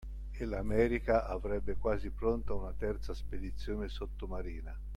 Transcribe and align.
E 0.31 0.45
l’America 0.45 1.27
avrebbe 1.27 1.75
quasi 1.75 2.09
pronta 2.09 2.55
una 2.55 2.73
terza 2.75 3.13
spedizione 3.13 3.87
sottomarina 3.87 4.75